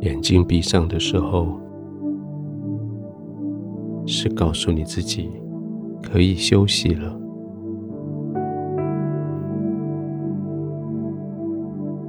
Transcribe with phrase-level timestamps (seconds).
[0.00, 1.58] 眼睛闭上的时候，
[4.06, 5.30] 是告诉你自己
[6.02, 7.14] 可以休息了。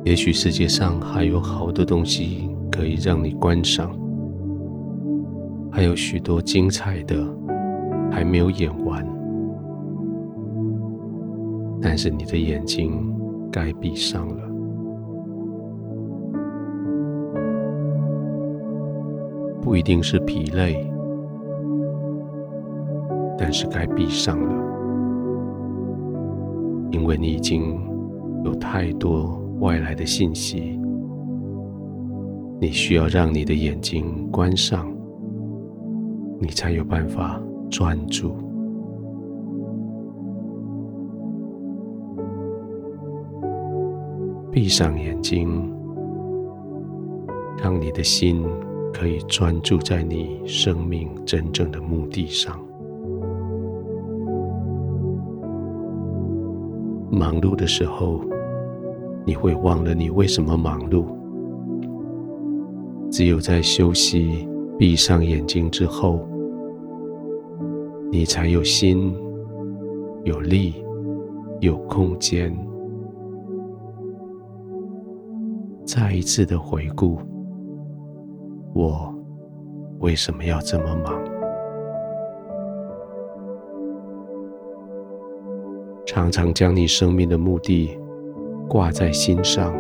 [0.06, 3.92] 也许世界上还有好多东西可以让你观赏，
[5.72, 7.16] 还有许多精彩的
[8.12, 9.06] 还没有演完，
[11.82, 13.14] 但是你的眼睛
[13.52, 14.49] 该闭上了。
[19.62, 20.90] 不一定是疲累，
[23.38, 24.54] 但是该闭上了，
[26.92, 27.80] 因为你已经
[28.44, 30.80] 有太多外来的信息，
[32.60, 34.92] 你需要让你的眼睛关上，
[36.40, 38.34] 你才有办法专注。
[44.52, 45.72] 闭上眼睛，
[47.62, 48.44] 让你的心。
[48.94, 52.60] 可以专注在你生命真正的目的上。
[57.12, 58.22] 忙碌的时候，
[59.26, 61.06] 你会忘了你为什么忙碌。
[63.12, 66.20] 只有在休息、闭上眼睛之后，
[68.12, 69.14] 你才有心、
[70.24, 70.76] 有力、
[71.60, 72.56] 有空间，
[75.84, 77.18] 再一次的回顾。
[78.74, 79.14] 我
[80.00, 81.14] 为什么要这么忙？
[86.06, 87.98] 常常将你生命的目的
[88.68, 89.74] 挂在心上，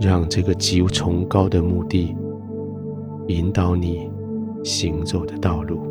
[0.00, 2.16] 让这个极崇高的目的
[3.26, 4.10] 引导你
[4.62, 5.82] 行走的道路。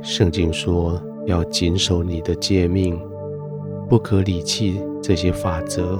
[0.00, 2.98] 圣经说要谨守你的诫命。
[3.88, 5.96] 不可理弃这些法则，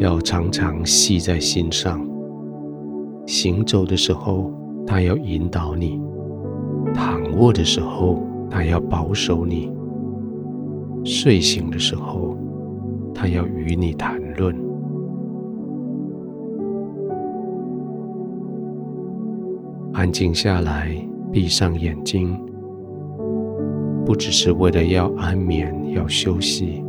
[0.00, 2.04] 要常常系在心上。
[3.24, 4.52] 行走的时候，
[4.84, 6.00] 他要引导你；
[6.92, 8.20] 躺卧的时候，
[8.50, 9.70] 他要保守你；
[11.04, 12.36] 睡醒的时候，
[13.14, 14.52] 他要与你谈论。
[19.92, 20.90] 安静下来，
[21.30, 22.36] 闭上眼睛。
[24.06, 26.80] 不只是为了要安眠、要休息，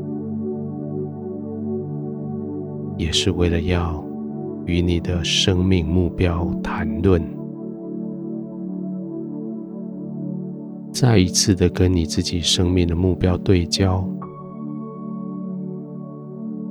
[2.96, 4.06] 也是为了要
[4.68, 7.20] 与你的生命目标谈论，
[10.92, 14.08] 再一次的跟你自己生命的目标对焦，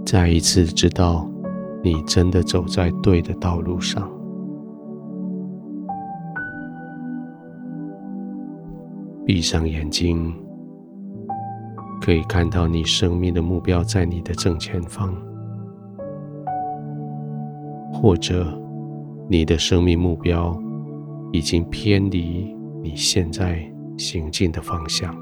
[0.04, 1.28] 再一次知道
[1.82, 4.08] 你真的走在对的道路上。
[9.26, 10.32] 闭上眼睛，
[12.00, 15.12] 可以看到你生命的目标在你的正前方，
[17.92, 18.56] 或者
[19.28, 20.56] 你的生命目标
[21.32, 22.54] 已经偏离
[22.84, 23.59] 你现在
[23.98, 25.12] 行进的方向。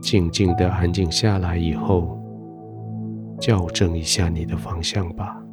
[0.00, 2.18] 静静的安静下来以后，
[3.40, 5.45] 校正一下你的方向吧。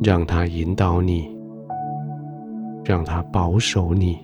[0.00, 1.28] 让他引导你，
[2.84, 4.18] 让他保守你，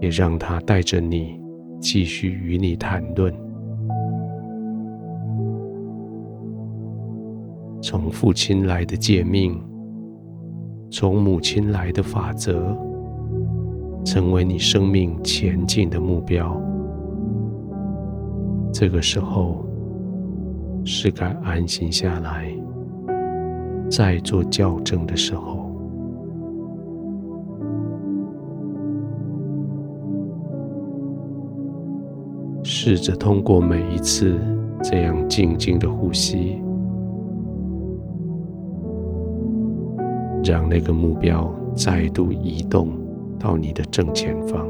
[0.00, 1.40] 也让他带着你
[1.80, 3.32] 继续与你谈论。
[7.80, 9.56] 从父亲来的诫命，
[10.90, 12.76] 从母亲来的法则，
[14.04, 16.60] 成为你生命前进的目标。
[18.72, 19.64] 这个时候，
[20.84, 22.52] 是该安心下来。
[23.88, 25.70] 在做校正的时候，
[32.62, 34.38] 试着通过每一次
[34.82, 36.60] 这样静静的呼吸，
[40.44, 42.88] 让那个目标再度移动
[43.38, 44.66] 到你的正前方。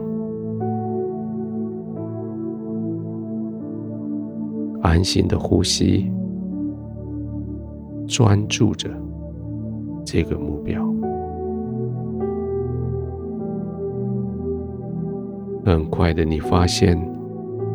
[4.82, 6.12] 安心的呼吸，
[8.06, 8.88] 专注着。
[10.06, 10.86] 这个目标，
[15.64, 16.96] 很快的，你发现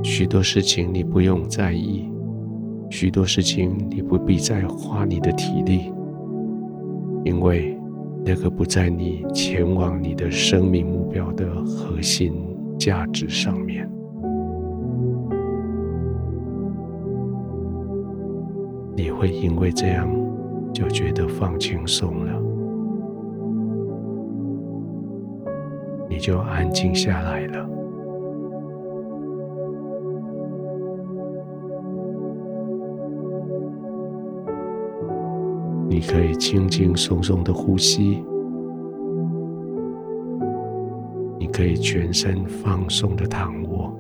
[0.01, 2.10] 许多事情你不用在意，
[2.89, 5.92] 许多事情你不必再花你的体力，
[7.25, 7.78] 因为
[8.25, 12.34] 那个不在你前往你的生命目标的核心
[12.80, 13.92] 价值上面，
[18.95, 20.21] 你会因为这样。
[20.74, 22.42] 就觉得放轻松了。
[26.10, 27.68] 你就安静下来了。
[35.88, 38.24] 你可以轻轻松松的呼吸，
[41.38, 43.94] 你可以全身放松的躺卧。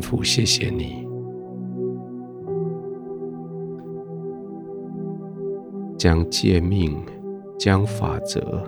[0.00, 1.06] 父，谢谢你，
[5.96, 6.96] 将诫命、
[7.58, 8.62] 将法则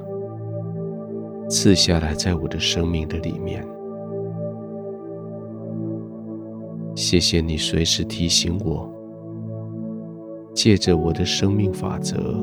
[1.48, 3.66] 赐下来，在我的生命的里面。
[6.94, 8.90] 谢谢你随时提醒我，
[10.54, 12.34] 借着我的生命法则、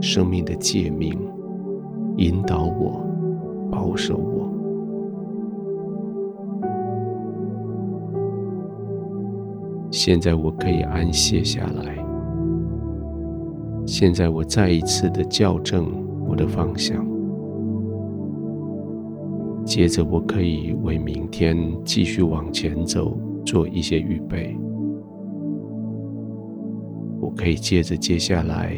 [0.00, 1.18] 生命的诫命，
[2.16, 3.00] 引导我，
[3.70, 4.49] 保守我。
[9.90, 11.96] 现在我可以安歇下来。
[13.86, 15.90] 现在我再一次的校正
[16.28, 17.04] 我的方向。
[19.64, 24.56] 接着我可以为明天继续往前走做一些预备。
[27.20, 28.74] 我可以借着接下来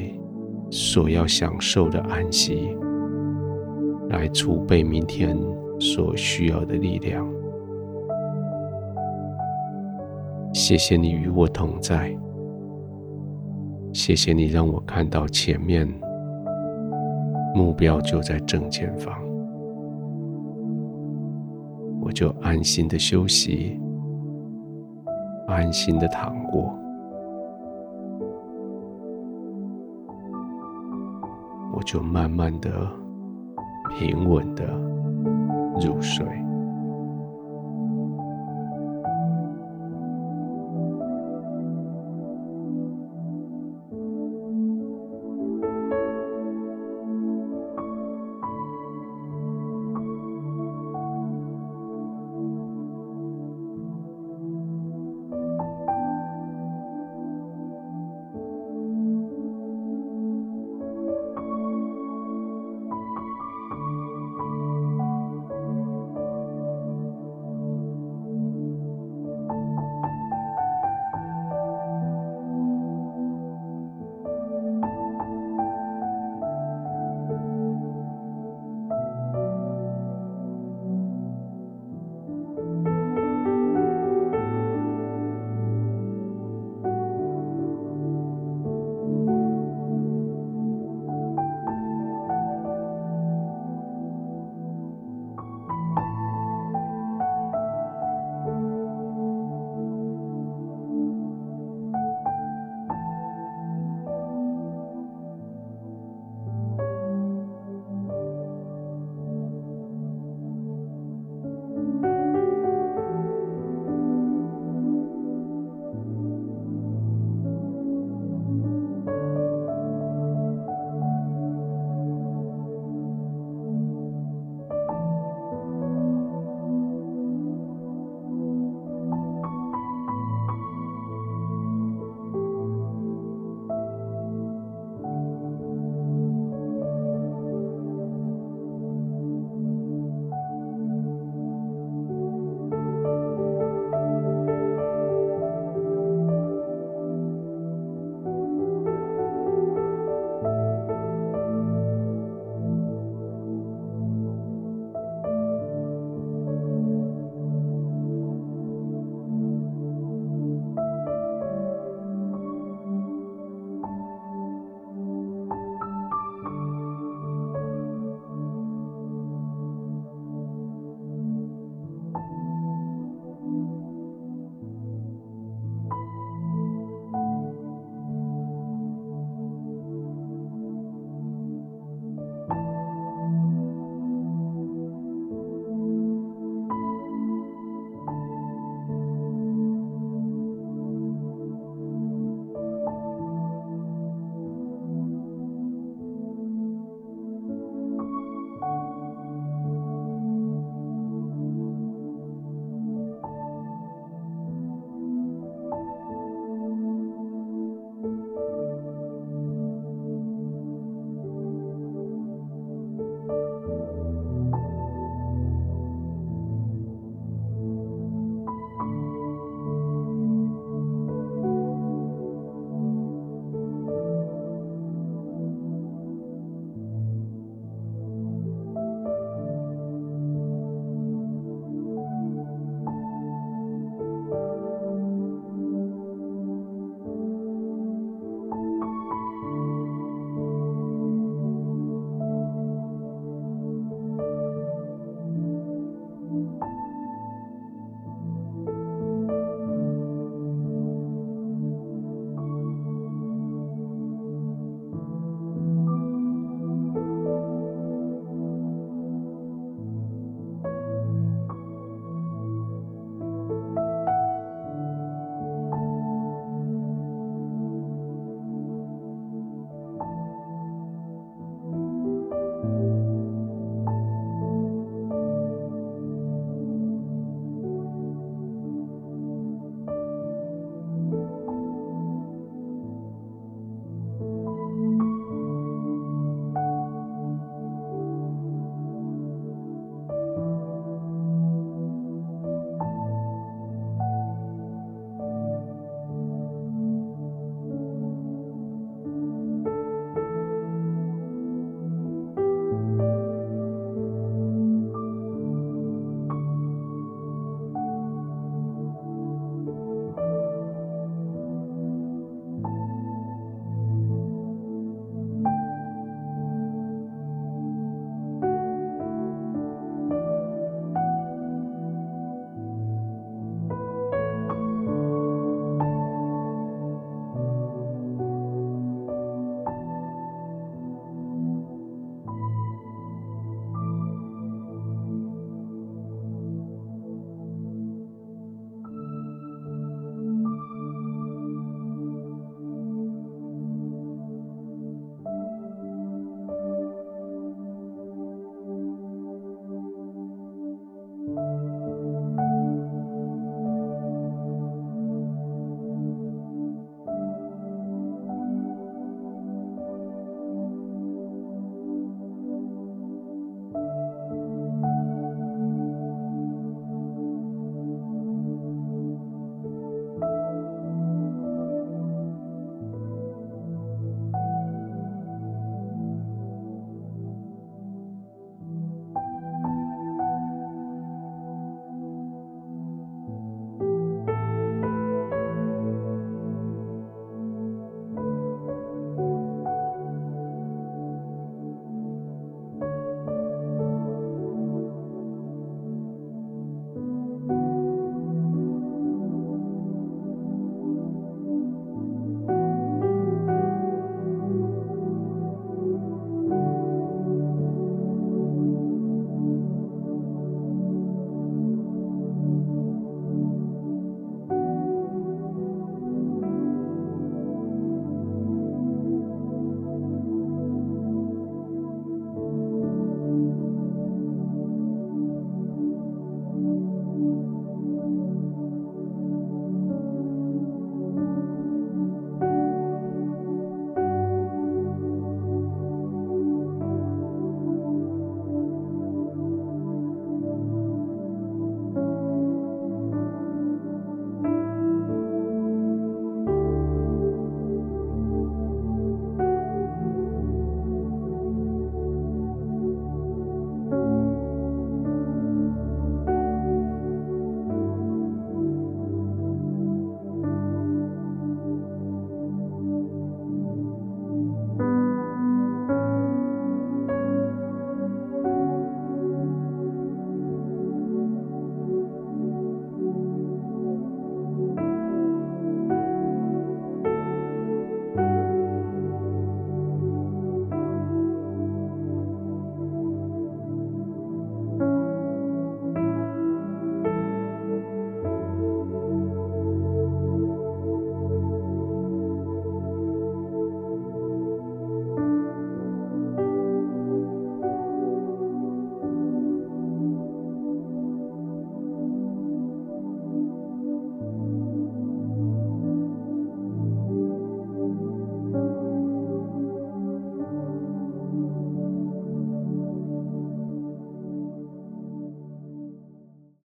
[0.71, 2.77] 所要享受的安息，
[4.09, 5.39] 来储备明天
[5.79, 7.27] 所需要的力量。
[10.53, 12.15] 谢谢你与我同在，
[13.93, 15.89] 谢谢你让我看到前面，
[17.55, 19.15] 目标就在正前方，
[22.03, 23.81] 我就安心的休息，
[25.47, 26.75] 安心的躺过，
[31.75, 32.71] 我就慢慢的、
[33.99, 34.65] 平稳的
[35.81, 36.42] 入睡。